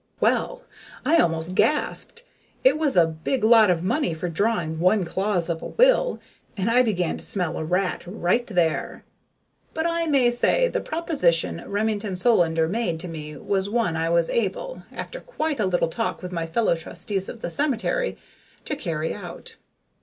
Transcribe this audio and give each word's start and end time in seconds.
Well, 0.19 0.65
I 1.05 1.19
almost 1.19 1.53
gasped. 1.53 2.23
It 2.63 2.75
was 2.79 2.97
a 2.97 3.05
big 3.05 3.43
lot 3.43 3.69
of 3.69 3.83
money 3.83 4.15
for 4.15 4.29
drawing 4.29 4.79
one 4.79 5.03
clause 5.05 5.47
of 5.47 5.61
a 5.61 5.67
will, 5.67 6.19
and 6.57 6.71
I 6.71 6.81
began 6.81 7.17
to 7.17 7.23
smell 7.23 7.55
a 7.55 7.63
rat 7.63 8.05
right 8.07 8.47
there. 8.47 9.03
But, 9.75 9.85
I 9.85 10.07
may 10.07 10.31
say, 10.31 10.67
the 10.67 10.81
proposition 10.81 11.63
Remington 11.67 12.15
Solander 12.15 12.67
made 12.67 12.99
to 13.01 13.07
me 13.07 13.37
was 13.37 13.69
one 13.69 13.95
I 13.95 14.09
was 14.09 14.27
able, 14.31 14.81
after 14.91 15.19
quite 15.19 15.59
a 15.59 15.67
little 15.67 15.87
talk 15.87 16.23
with 16.23 16.31
my 16.31 16.47
fellow 16.47 16.75
trustees 16.75 17.29
of 17.29 17.41
the 17.41 17.51
cemetery, 17.51 18.17
to 18.65 18.75
carry 18.75 19.13
out. 19.13 19.57